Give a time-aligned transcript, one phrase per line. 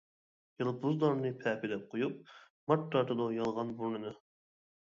[0.61, 2.33] يالپۇزلارنى پەپىلەپ قويۇپ،
[2.73, 4.19] مارت تارتىدۇ يالغان بۇرنىنى.